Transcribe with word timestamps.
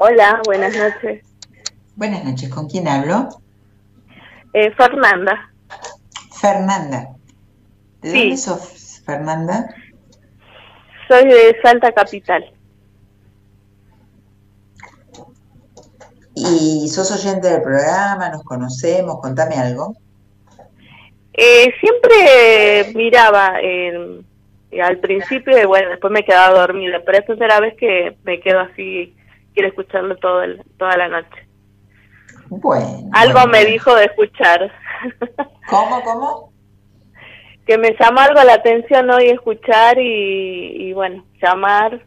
Hola, 0.00 0.40
buenas 0.44 0.76
noches. 0.76 1.24
Buenas 1.96 2.24
noches, 2.24 2.48
¿con 2.50 2.68
quién 2.68 2.86
hablo? 2.86 3.28
Eh, 4.52 4.70
Fernanda. 4.76 5.50
Fernanda. 6.40 7.08
¿De 8.00 8.08
dónde 8.10 8.36
sos, 8.36 9.02
Fernanda? 9.04 9.74
Soy 11.08 11.24
de 11.24 11.58
Salta 11.60 11.90
Capital. 11.90 12.48
¿Y 16.36 16.88
sos 16.88 17.10
oyente 17.10 17.48
del 17.48 17.62
programa? 17.62 18.28
¿Nos 18.30 18.44
conocemos? 18.44 19.20
Contame 19.20 19.56
algo. 19.56 19.96
Eh, 21.32 21.74
siempre 21.80 22.92
miraba 22.94 23.54
al 24.80 24.98
principio 24.98 25.60
y 25.60 25.66
bueno, 25.66 25.90
después 25.90 26.12
me 26.12 26.24
quedaba 26.24 26.56
dormida, 26.56 27.00
pero 27.04 27.18
es 27.18 27.28
la 27.28 27.34
primera 27.34 27.58
vez 27.58 27.74
que 27.76 28.16
me 28.22 28.38
quedo 28.38 28.60
así, 28.60 29.16
quiero 29.58 29.70
escucharlo 29.70 30.16
todo 30.18 30.40
toda 30.78 30.96
la 30.96 31.08
noche. 31.08 31.48
Bueno. 32.48 33.10
Algo 33.12 33.44
me 33.48 33.64
dijo 33.64 33.92
de 33.96 34.04
escuchar. 34.04 34.70
¿Cómo, 35.68 36.00
cómo? 36.02 36.52
que 37.66 37.76
me 37.76 37.94
llama 38.00 38.24
algo 38.24 38.42
la 38.44 38.54
atención 38.54 39.10
hoy 39.10 39.28
escuchar 39.28 39.98
y, 39.98 40.90
bueno, 40.94 41.26
llamar. 41.42 42.02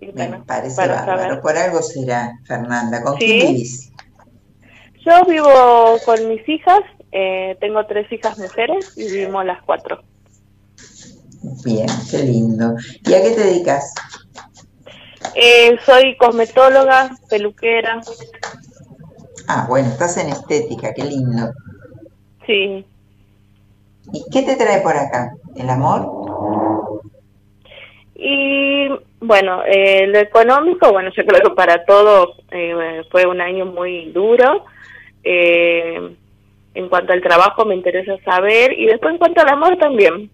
me 0.00 0.40
parece 0.44 0.88
bárbaro. 0.88 1.40
Por 1.40 1.56
algo 1.56 1.80
será, 1.82 2.32
Fernanda. 2.44 3.00
¿Con 3.02 3.16
quién 3.16 3.46
vivís? 3.46 3.92
Yo 5.06 5.24
vivo 5.26 5.98
con 6.04 6.28
mis 6.28 6.48
hijas. 6.48 6.80
Eh, 7.12 7.56
tengo 7.60 7.86
tres 7.86 8.10
hijas 8.10 8.36
mujeres 8.36 8.94
y 8.96 9.04
vivimos 9.04 9.44
las 9.44 9.62
cuatro. 9.62 10.02
Bien, 11.64 11.86
qué 12.10 12.18
lindo. 12.18 12.74
¿Y 13.04 13.14
a 13.14 13.22
qué 13.22 13.30
te 13.30 13.40
dedicas? 13.40 13.94
Eh, 15.34 15.76
soy 15.84 16.16
cosmetóloga, 16.16 17.10
peluquera. 17.28 18.00
Ah, 19.48 19.66
bueno, 19.68 19.88
estás 19.88 20.16
en 20.16 20.28
estética, 20.28 20.94
qué 20.94 21.04
lindo. 21.04 21.50
Sí. 22.46 22.84
¿Y 24.12 24.24
qué 24.30 24.42
te 24.42 24.56
trae 24.56 24.80
por 24.80 24.96
acá? 24.96 25.34
¿El 25.56 25.68
amor? 25.70 26.08
Y 28.14 28.88
bueno, 29.20 29.62
eh, 29.66 30.06
lo 30.06 30.18
económico, 30.18 30.92
bueno, 30.92 31.10
yo 31.16 31.24
creo 31.24 31.42
que 31.42 31.54
para 31.54 31.84
todos 31.84 32.36
eh, 32.50 33.02
fue 33.10 33.26
un 33.26 33.40
año 33.40 33.66
muy 33.66 34.12
duro. 34.12 34.64
Eh, 35.22 36.16
en 36.74 36.88
cuanto 36.88 37.12
al 37.12 37.22
trabajo 37.22 37.64
me 37.64 37.74
interesa 37.74 38.16
saber 38.24 38.72
y 38.78 38.86
después 38.86 39.12
en 39.12 39.18
cuanto 39.18 39.40
al 39.40 39.48
amor 39.48 39.76
también. 39.78 40.30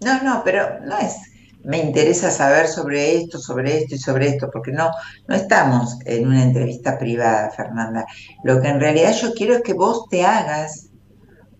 No, 0.00 0.22
no, 0.22 0.42
pero 0.44 0.80
no 0.84 0.98
es 0.98 1.35
me 1.66 1.78
interesa 1.78 2.30
saber 2.30 2.68
sobre 2.68 3.16
esto, 3.16 3.38
sobre 3.38 3.78
esto 3.78 3.96
y 3.96 3.98
sobre 3.98 4.28
esto, 4.28 4.48
porque 4.52 4.70
no, 4.70 4.88
no 5.26 5.34
estamos 5.34 5.98
en 6.04 6.28
una 6.28 6.44
entrevista 6.44 6.96
privada, 6.96 7.50
Fernanda. 7.50 8.06
Lo 8.44 8.60
que 8.60 8.68
en 8.68 8.80
realidad 8.80 9.12
yo 9.12 9.34
quiero 9.34 9.54
es 9.54 9.62
que 9.62 9.74
vos 9.74 10.08
te 10.08 10.24
hagas, 10.24 10.90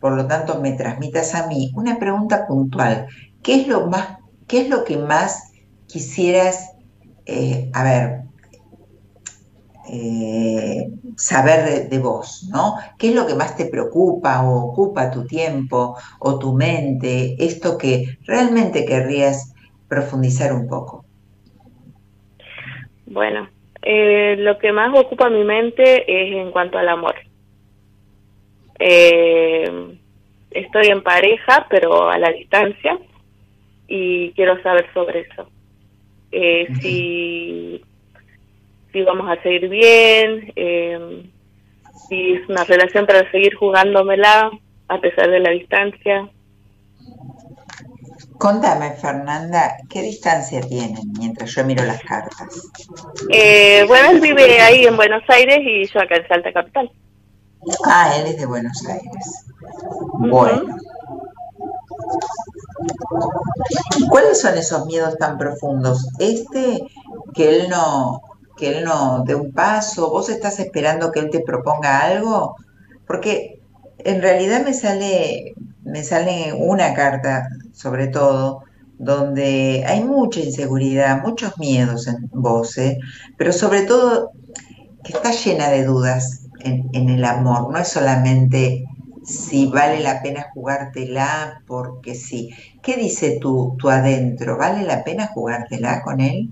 por 0.01 0.13
lo 0.13 0.29
tanto 0.29 0.61
me 0.61 0.73
transmitas 0.73 1.35
a 1.35 1.49
mí, 1.49 1.73
una 1.75 1.99
pregunta 1.99 2.47
puntual. 2.47 3.09
¿Qué 3.43 3.63
es 3.63 3.67
lo 3.67 3.89
más, 3.89 4.19
qué 4.47 4.61
es 4.61 4.69
lo 4.69 4.85
que 4.85 4.97
más 4.97 5.51
quisieras, 5.89 6.71
eh, 7.27 7.73
eh, 9.89 10.89
saber 11.17 11.89
de, 11.89 11.99
vos, 11.99 12.47
¿no? 12.49 12.77
¿Qué 12.97 13.09
es 13.09 13.15
lo 13.17 13.27
que 13.27 13.35
más 13.35 13.57
te 13.57 13.67
preocupa 13.67 14.45
o 14.45 14.71
ocupa 14.71 15.11
tu 15.11 15.27
tiempo 15.27 15.97
o 16.21 16.39
tu 16.39 16.53
mente? 16.53 17.35
Esto 17.45 17.77
que 17.77 18.19
realmente 18.25 18.85
querrías 18.85 19.53
profundizar 19.89 20.53
un 20.53 20.69
poco. 20.69 21.05
Bueno, 23.07 23.49
eh, 23.83 24.37
lo 24.39 24.59
que 24.59 24.73
más 24.73 24.97
ocupa 24.99 25.31
mi 25.31 25.45
mente 25.45 26.05
es 26.07 26.37
en 26.37 26.51
cuanto 26.51 26.79
al 26.79 26.89
amor. 26.89 27.15
Eh, 28.79 29.99
estoy 30.51 30.89
en 30.89 31.03
pareja, 31.03 31.67
pero 31.71 32.11
a 32.11 32.19
la 32.19 32.31
distancia, 32.33 32.99
y 33.87 34.33
quiero 34.33 34.61
saber 34.63 34.87
sobre 34.93 35.21
eso. 35.21 35.49
Eh, 36.33 36.67
si, 36.81 37.81
si 38.93 39.03
vamos 39.03 39.31
a 39.31 39.41
seguir 39.43 39.69
bien, 39.69 40.53
si 42.09 42.33
es 42.33 42.49
una 42.49 42.65
relación 42.65 43.07
para 43.07 43.31
seguir 43.31 43.55
jugándomela 43.55 44.51
a 44.89 45.01
pesar 45.01 45.31
de 45.31 45.41
la 45.41 45.51
distancia. 45.51 46.29
Contame, 48.39 48.93
Fernanda, 48.93 49.77
¿qué 49.89 50.03
distancia 50.03 50.61
tienen 50.61 51.13
mientras 51.19 51.51
yo 51.55 51.65
miro 51.65 51.85
las 51.85 52.03
cartas? 52.03 52.71
Eh, 53.31 53.85
bueno, 53.89 54.11
él 54.11 54.21
vive 54.21 54.61
ahí 54.61 54.85
en 54.85 54.97
Buenos 54.97 55.23
Aires 55.29 55.59
y 55.63 55.87
yo 55.87 56.01
acá 56.01 56.17
en 56.17 56.29
Salta 56.29 56.53
Capital. 56.53 56.91
Ah, 57.85 58.15
él 58.17 58.27
es 58.27 58.39
de 58.39 58.47
Buenos 58.47 58.87
Aires. 58.87 59.45
Bueno. 60.19 60.77
¿Cuáles 64.11 64.41
son 64.41 64.57
esos 64.57 64.87
miedos 64.87 65.17
tan 65.19 65.39
profundos? 65.39 66.07
Este, 66.19 66.83
que 67.35 67.57
él 67.57 67.69
no, 67.69 68.21
que 68.57 68.79
él 68.79 68.85
no 68.85 69.23
dé 69.25 69.35
un 69.35 69.53
paso, 69.53 70.11
vos 70.11 70.29
estás 70.29 70.59
esperando 70.61 71.13
que 71.13 71.21
él 71.21 71.31
te 71.31 71.41
proponga 71.41 72.01
algo, 72.01 72.57
porque 73.07 73.61
en 73.99 74.23
realidad 74.23 74.65
me 74.65 74.73
sale, 74.73 75.55
me 75.87 76.03
sale 76.03 76.53
una 76.53 76.95
carta 76.95 77.49
sobre 77.73 78.09
todo, 78.09 78.65
donde 78.99 79.85
hay 79.87 80.03
mucha 80.03 80.41
inseguridad, 80.41 81.23
muchos 81.23 81.59
miedos 81.59 82.09
en 82.09 82.29
vos, 82.33 82.77
¿eh? 82.79 82.99
pero 83.37 83.53
sobre 83.53 83.83
todo 83.83 84.33
que 85.05 85.13
está 85.13 85.31
llena 85.31 85.69
de 85.69 85.85
dudas 85.85 86.49
en, 86.61 87.09
el 87.11 87.25
amor, 87.25 87.71
no 87.71 87.79
es 87.79 87.89
solamente 87.89 88.85
si 89.23 89.67
vale 89.67 90.01
la 90.01 90.23
pena 90.23 90.47
jugártela 90.53 91.63
porque 91.67 92.15
sí. 92.15 92.51
¿Qué 92.83 92.97
dice 92.97 93.39
tu, 93.41 93.77
tu 93.79 93.89
adentro? 93.89 94.57
¿Vale 94.57 94.85
la 94.85 95.05
pena 95.05 95.29
jugártela 95.29 96.03
con 96.03 96.21
él? 96.21 96.49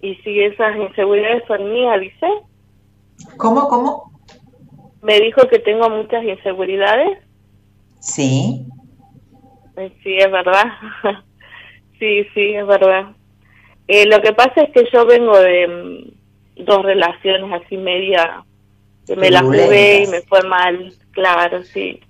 ¿Y 0.00 0.14
si 0.16 0.40
esas 0.40 0.76
inseguridades 0.76 1.42
son 1.46 1.70
mías, 1.70 2.00
dice? 2.00 2.26
¿Cómo, 3.36 3.68
cómo? 3.68 4.15
Me 5.02 5.20
dijo 5.20 5.48
que 5.48 5.58
tengo 5.58 5.88
muchas 5.90 6.24
inseguridades. 6.24 7.18
Sí. 8.00 8.66
Sí, 10.02 10.16
es 10.16 10.30
verdad. 10.30 10.64
sí, 11.98 12.24
sí, 12.34 12.54
es 12.54 12.66
verdad. 12.66 13.14
Eh, 13.88 14.06
lo 14.06 14.20
que 14.20 14.32
pasa 14.32 14.62
es 14.62 14.70
que 14.72 14.88
yo 14.92 15.06
vengo 15.06 15.38
de 15.38 15.68
mm, 15.68 16.64
dos 16.64 16.82
relaciones 16.84 17.62
así 17.62 17.76
media, 17.76 18.44
que 19.06 19.16
me 19.16 19.30
las 19.30 19.42
jugué 19.42 20.04
y 20.04 20.06
me 20.08 20.22
fue 20.22 20.42
mal, 20.42 20.92
claro, 21.12 21.62
sí. 21.62 22.00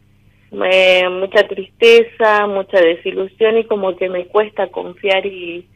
Me, 0.50 1.08
mucha 1.10 1.46
tristeza, 1.46 2.46
mucha 2.46 2.80
desilusión 2.80 3.58
y 3.58 3.64
como 3.64 3.96
que 3.96 4.08
me 4.08 4.26
cuesta 4.26 4.68
confiar 4.68 5.26
y, 5.26 5.68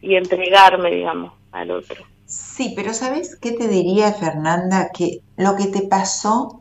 y 0.00 0.16
entregarme, 0.16 0.90
digamos, 0.90 1.34
al 1.52 1.70
otro. 1.70 2.04
Sí, 2.26 2.72
pero 2.74 2.94
¿sabes 2.94 3.36
qué 3.36 3.52
te 3.52 3.68
diría, 3.68 4.12
Fernanda? 4.12 4.90
Que 4.92 5.20
lo 5.36 5.56
que 5.56 5.66
te 5.66 5.82
pasó 5.82 6.60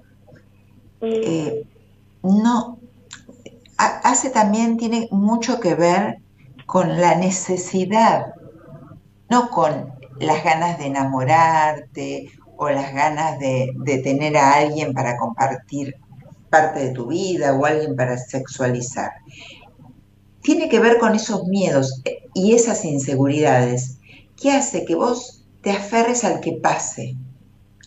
mm. 1.02 1.06
eh, 1.06 1.66
no, 2.24 2.80
hace 3.78 4.30
también, 4.30 4.78
tiene 4.78 5.08
mucho 5.12 5.60
que 5.60 5.76
ver 5.76 6.20
con 6.66 7.00
la 7.00 7.16
necesidad, 7.16 8.34
no 9.30 9.50
con 9.50 9.94
las 10.20 10.44
ganas 10.44 10.78
de 10.78 10.86
enamorarte 10.86 12.32
o 12.58 12.70
las 12.70 12.94
ganas 12.94 13.40
de, 13.40 13.74
tener 14.04 14.38
a 14.38 14.54
alguien 14.54 14.94
para 14.94 15.18
compartir 15.18 15.96
parte 16.50 16.88
de 16.88 16.92
tu 16.92 17.08
vida 17.08 17.54
o 17.54 17.66
alguien 17.66 17.96
para 17.96 18.18
sexualizar. 18.18 19.12
Tiene 20.42 20.70
que 20.70 20.80
ver 20.80 20.98
con 21.00 21.16
esos 21.16 21.46
miedos 21.48 22.02
y 22.34 22.54
esas 22.54 22.86
inseguridades 22.86 23.98
que 24.36 24.52
hace 24.52 24.86
que 24.86 24.96
vos 24.96 25.43
te 25.64 25.72
aferres 25.72 26.24
al 26.24 26.42
que 26.42 26.60
pase 26.62 27.16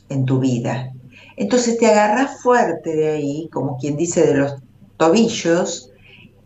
en 0.08 0.24
tu 0.24 0.40
vida. 0.40 0.92
Entonces 1.36 1.78
te 1.78 1.86
agarras 1.86 2.40
fuerte 2.42 2.96
de 2.96 3.10
ahí, 3.10 3.48
como 3.52 3.76
quien 3.76 3.96
dice 3.96 4.26
de 4.26 4.34
los 4.34 4.54
tobillos 4.96 5.92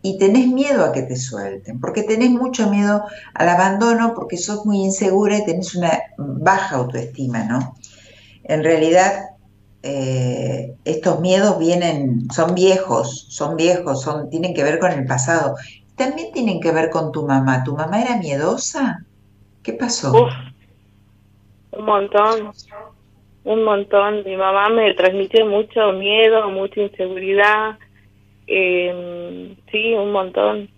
y 0.01 0.17
tenés 0.17 0.47
miedo 0.47 0.83
a 0.83 0.91
que 0.91 1.03
te 1.03 1.15
suelten, 1.15 1.79
porque 1.79 2.03
tenés 2.03 2.31
mucho 2.31 2.69
miedo 2.69 3.03
al 3.33 3.49
abandono, 3.49 4.13
porque 4.13 4.37
sos 4.37 4.65
muy 4.65 4.79
insegura 4.83 5.37
y 5.37 5.45
tenés 5.45 5.73
una 5.75 5.97
baja 6.17 6.75
autoestima, 6.77 7.45
¿no? 7.45 7.75
En 8.43 8.63
realidad, 8.63 9.29
eh, 9.83 10.75
estos 10.83 11.21
miedos 11.21 11.57
vienen, 11.59 12.27
son 12.31 12.55
viejos, 12.55 13.27
son 13.29 13.55
viejos, 13.55 14.01
son, 14.01 14.29
tienen 14.29 14.53
que 14.53 14.63
ver 14.63 14.79
con 14.79 14.91
el 14.91 15.05
pasado. 15.05 15.55
También 15.95 16.33
tienen 16.33 16.59
que 16.59 16.71
ver 16.71 16.89
con 16.89 17.11
tu 17.11 17.25
mamá. 17.25 17.63
¿Tu 17.63 17.75
mamá 17.75 18.01
era 18.01 18.17
miedosa? 18.17 19.05
¿Qué 19.61 19.73
pasó? 19.73 20.11
Un 21.71 21.85
montón, 21.85 22.51
un 23.43 23.63
montón. 23.63 24.23
Mi 24.23 24.35
mamá 24.35 24.69
me 24.69 24.93
transmitió 24.93 25.45
mucho 25.45 25.91
miedo, 25.93 26.49
mucha 26.49 26.81
inseguridad 26.81 27.77
eh, 28.53 29.55
sí, 29.71 29.93
un 29.93 30.11
montón. 30.11 30.69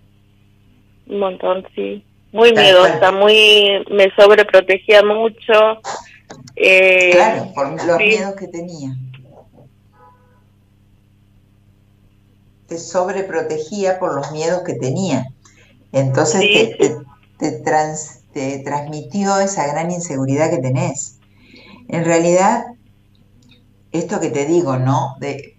Un 1.08 1.20
montón, 1.20 1.66
sí. 1.76 2.06
muy 2.32 2.54
miedosa, 2.54 3.12
muy 3.12 3.84
me 3.90 4.14
sobreprotegía 4.16 5.04
mucho. 5.04 5.82
Eh, 6.56 7.10
claro, 7.12 7.52
por 7.54 7.86
los 7.86 7.98
miedos 7.98 8.36
que 8.36 8.48
tenía. 8.48 8.96
Te 12.68 12.78
sobreprotegía 12.78 14.00
por 14.00 14.14
los 14.16 14.32
miedos 14.32 14.62
que 14.64 14.76
tenía. 14.76 15.26
Entonces 15.92 16.42
te, 16.42 16.96
te, 17.38 17.52
transmitió 18.64 19.40
esa 19.40 19.68
gran 19.68 19.92
inseguridad 19.92 20.50
que 20.50 20.58
tenés. 20.58 21.20
En 21.88 22.06
realidad, 22.06 22.64
esto 23.92 24.20
que 24.20 24.30
te 24.30 24.46
digo, 24.46 24.78
¿no? 24.78 25.16
De, 25.20 25.56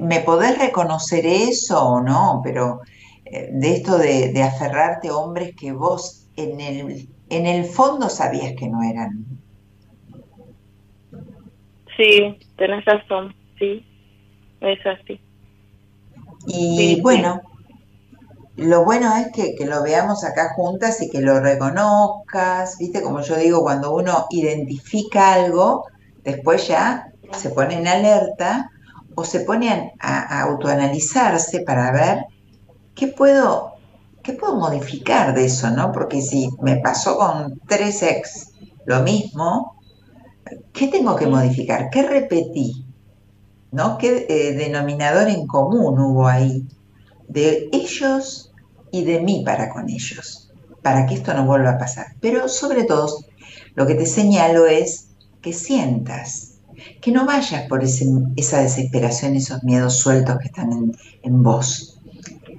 ¿Me 0.00 0.20
podés 0.20 0.58
reconocer 0.58 1.26
eso 1.26 1.82
o 1.82 2.00
no? 2.00 2.40
Pero 2.44 2.80
eh, 3.24 3.48
de 3.52 3.72
esto 3.72 3.98
de, 3.98 4.42
aferrarte 4.42 5.08
a 5.08 5.16
hombres 5.16 5.54
que 5.56 5.72
vos 5.72 6.28
en 6.36 6.60
el, 6.60 7.08
en 7.30 7.46
el 7.46 7.64
fondo 7.64 8.08
sabías 8.08 8.54
que 8.58 8.68
no 8.68 8.82
eran. 8.82 9.24
Sí, 11.96 12.38
tenés 12.56 12.84
razón, 12.84 13.34
sí, 13.58 13.84
es 14.60 14.86
así. 14.86 15.18
Y 16.46 17.00
bueno, 17.00 17.40
lo 18.56 18.84
bueno 18.84 19.14
es 19.16 19.28
que, 19.32 19.54
que, 19.54 19.66
lo 19.66 19.82
veamos 19.82 20.24
acá 20.24 20.54
juntas 20.54 21.00
y 21.02 21.10
que 21.10 21.20
lo 21.20 21.40
reconozcas, 21.40 22.78
viste, 22.78 23.02
como 23.02 23.20
yo 23.20 23.36
digo, 23.36 23.62
cuando 23.62 23.94
uno 23.94 24.26
identifica 24.30 25.34
algo, 25.34 25.84
después 26.24 26.66
ya 26.68 27.12
se 27.32 27.50
pone 27.50 27.74
en 27.74 27.86
alerta 27.86 28.70
o 29.14 29.24
se 29.24 29.40
pone 29.40 29.94
a 30.00 30.42
autoanalizarse 30.42 31.60
para 31.60 31.90
ver 31.92 32.26
¿qué 32.96 33.08
puedo, 33.08 33.74
qué 34.24 34.32
puedo 34.32 34.56
modificar 34.56 35.34
de 35.34 35.44
eso, 35.44 35.70
no? 35.70 35.92
Porque 35.92 36.20
si 36.20 36.48
me 36.60 36.78
pasó 36.78 37.16
con 37.16 37.60
tres 37.68 38.02
ex 38.02 38.50
lo 38.86 39.02
mismo, 39.02 39.76
¿qué 40.72 40.88
tengo 40.88 41.14
que 41.14 41.28
modificar? 41.28 41.90
¿Qué 41.90 42.02
repetí? 42.02 42.84
¿No? 43.70 43.98
¿Qué 43.98 44.26
eh, 44.28 44.54
denominador 44.54 45.28
en 45.28 45.46
común 45.46 46.00
hubo 46.00 46.26
ahí? 46.26 46.66
De 47.28 47.68
ellos 47.72 48.52
y 48.90 49.04
de 49.04 49.20
mí 49.20 49.42
para 49.44 49.72
con 49.72 49.88
ellos, 49.90 50.52
para 50.82 51.06
que 51.06 51.14
esto 51.14 51.34
no 51.34 51.46
vuelva 51.46 51.72
a 51.72 51.78
pasar. 51.78 52.06
Pero 52.20 52.48
sobre 52.48 52.84
todo, 52.84 53.18
lo 53.74 53.86
que 53.86 53.94
te 53.94 54.06
señalo 54.06 54.66
es 54.66 55.08
que 55.42 55.52
sientas, 55.52 56.58
que 57.00 57.10
no 57.10 57.26
vayas 57.26 57.68
por 57.68 57.82
esa 57.82 58.60
desesperación, 58.60 59.34
esos 59.34 59.62
miedos 59.64 59.98
sueltos 59.98 60.38
que 60.38 60.46
están 60.46 60.72
en, 60.72 60.96
en 61.22 61.42
vos 61.42 61.96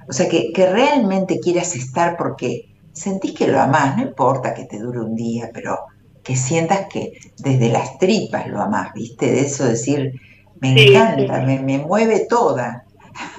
o 0.08 0.12
sea, 0.12 0.28
que, 0.28 0.52
realmente 0.56 1.38
quieras 1.38 1.76
estar 1.76 2.16
porque 2.16 2.70
sentís 2.92 3.32
que 3.32 3.46
lo 3.46 3.60
amás, 3.60 3.96
no 3.96 4.04
importa 4.04 4.54
que 4.54 4.64
te 4.64 4.78
dure 4.78 5.00
un 5.00 5.14
día, 5.14 5.50
pero 5.52 5.78
que 6.22 6.34
sientas 6.34 6.86
que 6.90 7.12
desde 7.36 7.68
las 7.68 7.98
tripas 7.98 8.48
lo 8.48 8.60
amás, 8.60 8.92
¿viste? 8.94 9.30
De 9.30 9.40
eso 9.40 9.64
decir, 9.64 10.14
me 10.60 10.72
encanta, 10.72 11.40
Me, 11.42 11.78
mueve 11.78 12.26
toda. 12.28 12.84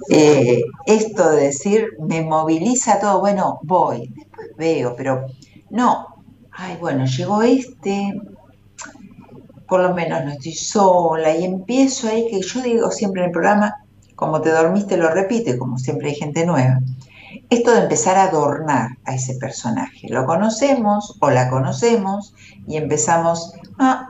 Eh, 0.08 0.62
esto 0.86 1.30
de 1.30 1.44
decir, 1.46 1.88
me 1.98 2.22
moviliza 2.22 3.00
todo, 3.00 3.20
bueno, 3.20 3.58
voy, 3.62 4.12
después 4.14 4.48
veo, 4.56 4.94
pero 4.96 5.26
no, 5.70 6.06
ay, 6.52 6.76
bueno, 6.80 7.06
llegó 7.06 7.42
este, 7.42 8.14
por 9.66 9.80
lo 9.80 9.94
menos 9.94 10.24
no 10.24 10.32
estoy 10.32 10.54
sola, 10.54 11.34
y 11.34 11.44
empiezo 11.44 12.08
ahí, 12.08 12.28
que 12.30 12.40
yo 12.40 12.62
digo 12.62 12.90
siempre 12.90 13.22
en 13.22 13.26
el 13.26 13.32
programa, 13.32 13.74
como 14.14 14.40
te 14.40 14.50
dormiste 14.50 14.96
lo 14.96 15.10
repite, 15.10 15.58
como 15.58 15.78
siempre 15.78 16.10
hay 16.10 16.14
gente 16.14 16.46
nueva. 16.46 16.78
Esto 17.50 17.72
de 17.72 17.82
empezar 17.82 18.16
a 18.16 18.24
adornar 18.24 18.96
a 19.04 19.14
ese 19.14 19.34
personaje. 19.34 20.08
Lo 20.08 20.24
conocemos 20.24 21.16
o 21.20 21.30
la 21.30 21.50
conocemos 21.50 22.34
y 22.66 22.76
empezamos, 22.76 23.52
ah, 23.78 24.08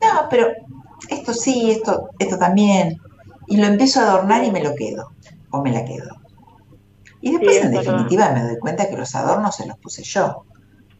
no, 0.00 0.28
pero 0.30 0.48
esto 1.08 1.34
sí, 1.34 1.70
esto, 1.70 2.08
esto 2.18 2.38
también. 2.38 2.98
Y 3.50 3.56
lo 3.56 3.66
empiezo 3.66 4.00
a 4.00 4.04
adornar 4.04 4.44
y 4.44 4.50
me 4.50 4.62
lo 4.62 4.74
quedo, 4.74 5.10
o 5.50 5.60
me 5.60 5.72
la 5.72 5.84
quedo. 5.84 6.08
Y 7.20 7.32
después, 7.32 7.62
en 7.62 7.72
definitiva, 7.72 8.30
me 8.30 8.44
doy 8.44 8.58
cuenta 8.58 8.88
que 8.88 8.96
los 8.96 9.14
adornos 9.14 9.56
se 9.56 9.66
los 9.66 9.76
puse 9.76 10.04
yo, 10.04 10.44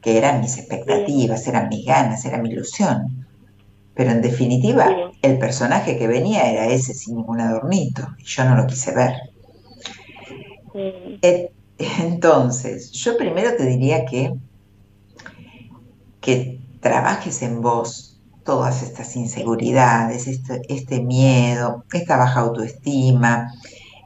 que 0.03 0.19
eran 0.19 0.41
mis 0.41 0.59
expectativas, 0.59 1.47
eran 1.47 1.69
mis 1.69 1.87
ganas, 1.87 2.25
era 2.25 2.39
mi 2.39 2.51
ilusión. 2.51 3.25
Pero 3.95 4.11
en 4.11 4.21
definitiva, 4.21 5.13
el 5.23 5.39
personaje 5.39 5.97
que 5.97 6.09
venía 6.09 6.51
era 6.51 6.67
ese 6.67 6.93
sin 6.93 7.17
ningún 7.17 7.41
adornito, 7.41 8.07
y 8.19 8.25
yo 8.25 8.45
no 8.45 8.57
lo 8.57 8.67
quise 8.67 8.93
ver. 8.95 9.15
Entonces, 11.79 12.91
yo 12.91 13.17
primero 13.17 13.57
te 13.57 13.65
diría 13.65 14.05
que, 14.05 14.35
que 16.21 16.61
trabajes 16.81 17.43
en 17.43 17.63
vos 17.63 18.10
todas 18.45 18.83
estas 18.83 19.17
inseguridades, 19.17 20.27
este, 20.27 20.63
este 20.69 21.01
miedo, 21.01 21.85
esta 21.93 22.17
baja 22.17 22.41
autoestima, 22.41 23.53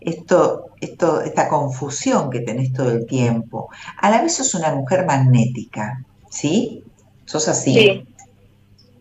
esto, 0.00 0.66
esto, 0.80 1.20
esta 1.22 1.48
confusión 1.48 2.30
que 2.30 2.40
tenés 2.40 2.72
todo 2.72 2.90
el 2.90 3.06
tiempo. 3.06 3.70
A 3.98 4.10
la 4.10 4.22
vez 4.22 4.36
sos 4.36 4.54
una 4.54 4.74
mujer 4.74 5.06
magnética, 5.06 6.04
¿sí? 6.30 6.84
¿Sos 7.24 7.48
así? 7.48 7.74
Sí. 7.74 8.06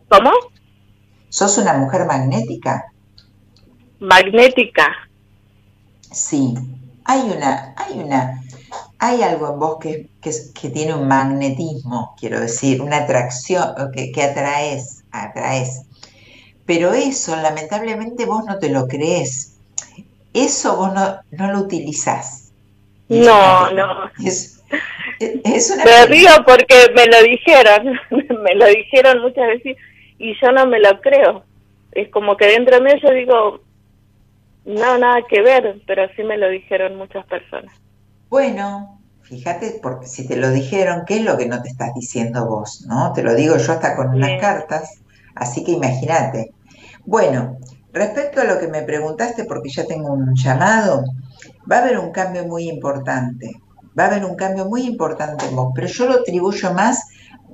¿Cómo? 0.09 0.31
¿Sos 1.29 1.57
una 1.57 1.73
mujer 1.73 2.05
magnética? 2.05 2.85
Magnética. 3.99 4.87
Sí, 6.11 6.53
hay 7.05 7.21
una, 7.21 7.73
hay 7.75 7.99
una, 7.99 8.41
hay 8.99 9.23
algo 9.23 9.53
en 9.53 9.59
vos 9.59 9.77
que, 9.79 10.09
que, 10.21 10.69
tiene 10.69 10.93
un 10.93 11.07
magnetismo, 11.07 12.15
quiero 12.19 12.39
decir, 12.39 12.81
una 12.81 12.97
atracción, 12.97 13.73
que, 13.93 14.11
que 14.11 14.23
atraes, 14.23 15.02
atraes. 15.13 15.83
Pero 16.65 16.93
eso, 16.93 17.35
lamentablemente, 17.35 18.25
vos 18.25 18.43
no 18.45 18.59
te 18.59 18.69
lo 18.69 18.87
crees. 18.87 19.57
Eso 20.33 20.75
vos 20.75 20.93
no, 20.93 21.19
no 21.31 21.51
lo 21.51 21.59
utilizás. 21.59 22.51
No, 23.09 23.71
no. 23.71 24.09
Es, 24.23 24.61
es 25.19 25.71
una 25.71 25.83
me 25.85 26.05
río 26.07 26.29
porque 26.45 26.91
me 26.95 27.05
lo 27.05 27.21
dijeron, 27.23 27.99
me 28.43 28.55
lo 28.55 28.65
dijeron 28.67 29.21
muchas 29.21 29.47
veces 29.47 29.77
y 30.17 30.33
yo 30.41 30.51
no 30.51 30.65
me 30.65 30.79
lo 30.79 30.99
creo. 31.01 31.43
Es 31.91 32.09
como 32.09 32.35
que 32.37 32.47
dentro 32.47 32.81
mío 32.81 32.95
yo 33.01 33.11
digo, 33.11 33.61
no, 34.65 34.97
nada 34.97 35.21
que 35.29 35.41
ver, 35.41 35.81
pero 35.85 36.03
así 36.03 36.23
me 36.23 36.37
lo 36.37 36.49
dijeron 36.49 36.95
muchas 36.95 37.25
personas. 37.25 37.73
Bueno, 38.29 38.99
fíjate, 39.21 39.79
porque 39.81 40.07
si 40.07 40.27
te 40.27 40.37
lo 40.37 40.49
dijeron, 40.49 41.03
¿qué 41.05 41.17
es 41.17 41.23
lo 41.23 41.37
que 41.37 41.47
no 41.47 41.61
te 41.61 41.69
estás 41.69 41.93
diciendo 41.93 42.47
vos? 42.47 42.85
¿No? 42.87 43.13
Te 43.13 43.21
lo 43.21 43.35
digo 43.35 43.57
yo 43.57 43.73
hasta 43.73 43.95
con 43.95 44.09
unas 44.09 44.39
cartas, 44.39 45.02
así 45.35 45.63
que 45.63 45.71
imagínate. 45.71 46.51
Bueno, 47.05 47.57
respecto 47.91 48.41
a 48.41 48.45
lo 48.45 48.59
que 48.59 48.67
me 48.67 48.81
preguntaste, 48.83 49.45
porque 49.45 49.69
ya 49.69 49.85
tengo 49.85 50.13
un 50.13 50.35
llamado, 50.35 51.03
va 51.69 51.77
a 51.77 51.81
haber 51.81 51.99
un 51.99 52.11
cambio 52.11 52.45
muy 52.45 52.69
importante. 52.69 53.51
Va 53.97 54.05
a 54.05 54.07
haber 54.07 54.25
un 54.25 54.35
cambio 54.35 54.65
muy 54.65 54.85
importante 54.85 55.45
en 55.45 55.55
vos, 55.55 55.71
pero 55.75 55.87
yo 55.87 56.07
lo 56.07 56.13
atribuyo 56.13 56.73
más 56.73 57.03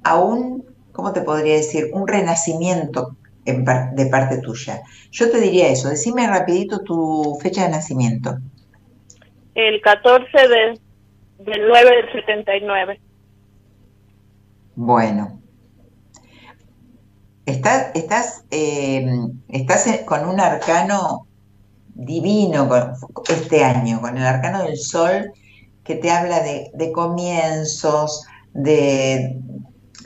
a 0.03 0.19
un 0.19 0.63
¿cómo 0.99 1.13
te 1.13 1.21
podría 1.21 1.55
decir? 1.55 1.91
Un 1.93 2.05
renacimiento 2.05 3.15
de 3.45 4.05
parte 4.07 4.39
tuya. 4.39 4.81
Yo 5.11 5.31
te 5.31 5.39
diría 5.39 5.69
eso, 5.69 5.87
decime 5.87 6.27
rapidito 6.27 6.83
tu 6.83 7.37
fecha 7.41 7.63
de 7.63 7.69
nacimiento. 7.69 8.37
El 9.55 9.79
14 9.79 10.25
de, 10.35 10.79
del 11.45 11.67
9 11.69 11.95
del 11.95 12.11
79. 12.11 12.99
Bueno. 14.75 15.38
Estás, 17.49 17.87
estás, 17.95 18.43
eh, 18.51 19.09
estás 19.47 19.87
con 20.05 20.29
un 20.29 20.39
arcano 20.39 21.25
divino 21.95 22.69
este 23.27 23.63
año, 23.63 23.99
con 24.01 24.15
el 24.17 24.23
arcano 24.23 24.61
del 24.61 24.77
sol 24.77 25.31
que 25.83 25.95
te 25.95 26.11
habla 26.11 26.41
de, 26.41 26.69
de 26.75 26.91
comienzos, 26.91 28.23
de, 28.53 29.35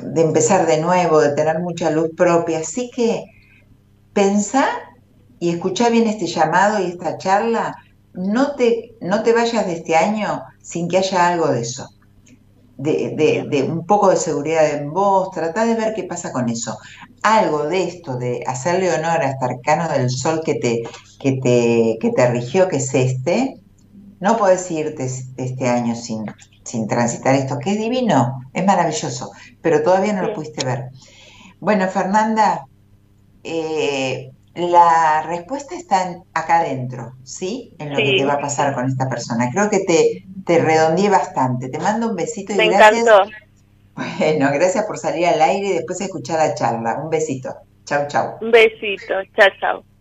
de 0.01 0.21
empezar 0.21 0.65
de 0.65 0.79
nuevo, 0.79 1.19
de 1.19 1.35
tener 1.35 1.59
mucha 1.59 1.91
luz 1.91 2.11
propia. 2.15 2.59
Así 2.59 2.89
que 2.95 3.25
pensá 4.13 4.65
y 5.39 5.49
escuchá 5.49 5.89
bien 5.89 6.07
este 6.07 6.27
llamado 6.27 6.79
y 6.79 6.91
esta 6.91 7.17
charla. 7.17 7.75
No 8.13 8.55
te, 8.55 8.95
no 9.01 9.21
te 9.21 9.33
vayas 9.33 9.65
de 9.65 9.73
este 9.73 9.97
año 9.97 10.43
sin 10.61 10.87
que 10.87 10.99
haya 10.99 11.27
algo 11.27 11.47
de 11.49 11.59
eso. 11.59 11.89
De, 12.75 13.45
de, 13.49 13.63
un 13.63 13.85
poco 13.85 14.09
de 14.09 14.15
seguridad 14.15 14.67
en 14.71 14.91
vos, 14.91 15.29
tratá 15.31 15.63
de 15.65 15.75
ver 15.75 15.93
qué 15.93 16.03
pasa 16.03 16.31
con 16.31 16.49
eso. 16.49 16.77
Algo 17.21 17.67
de 17.67 17.83
esto, 17.83 18.17
de 18.17 18.43
hacerle 18.47 18.91
honor 18.91 19.21
a 19.21 19.29
este 19.29 19.45
arcano 19.45 19.87
del 19.89 20.09
sol 20.09 20.41
que 20.43 20.55
te, 20.55 20.81
que 21.19 21.33
te, 21.33 21.97
que 22.01 22.11
te 22.11 22.31
rigió, 22.31 22.67
que 22.67 22.77
es 22.77 22.93
este, 22.93 23.61
no 24.19 24.37
podés 24.37 24.69
irte 24.71 25.07
este 25.37 25.67
año 25.67 25.95
sin, 25.95 26.25
sin 26.63 26.87
transitar 26.87 27.35
esto, 27.35 27.59
que 27.59 27.71
es 27.71 27.77
divino, 27.77 28.41
es 28.53 28.65
maravilloso, 28.65 29.31
pero 29.61 29.83
todavía 29.83 30.13
no 30.13 30.23
lo 30.23 30.33
pudiste 30.33 30.65
ver. 30.65 30.89
Bueno, 31.59 31.87
Fernanda, 31.87 32.65
eh, 33.43 34.31
la 34.55 35.23
respuesta 35.23 35.75
está 35.75 36.21
acá 36.33 36.59
adentro, 36.59 37.13
¿sí? 37.23 37.73
En 37.79 37.91
lo 37.91 37.97
que 37.97 38.17
te 38.17 38.25
va 38.25 38.33
a 38.33 38.39
pasar 38.39 38.73
con 38.75 38.87
esta 38.87 39.09
persona. 39.09 39.49
Creo 39.51 39.69
que 39.69 39.79
te, 39.79 40.25
te 40.45 40.59
redondeé 40.59 41.09
bastante. 41.09 41.69
Te 41.69 41.79
mando 41.79 42.09
un 42.09 42.15
besito 42.15 42.53
y 42.53 42.57
Me 42.57 42.67
gracias. 42.67 43.01
Encantó. 43.01 43.31
Bueno, 43.95 44.49
gracias 44.51 44.85
por 44.85 44.97
salir 44.97 45.27
al 45.27 45.41
aire 45.41 45.67
y 45.67 45.73
después 45.73 46.01
escuchar 46.01 46.39
la 46.39 46.55
charla. 46.55 46.99
Un 47.03 47.09
besito. 47.09 47.55
Chau, 47.85 48.07
chau. 48.07 48.37
Un 48.41 48.51
besito. 48.51 49.13
Chao, 49.35 49.49
chao. 49.59 49.92